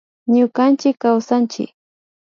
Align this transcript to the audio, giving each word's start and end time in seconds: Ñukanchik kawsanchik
Ñukanchik 0.33 0.95
kawsanchik 1.03 1.69